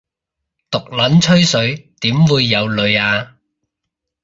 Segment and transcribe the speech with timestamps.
[0.71, 3.35] 毒撚吹水點會有女吖